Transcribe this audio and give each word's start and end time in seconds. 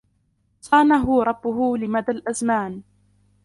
صانه 0.61 1.23
ربه 1.23 1.77
لمدى 1.77 2.11
الأزمان 2.11 2.81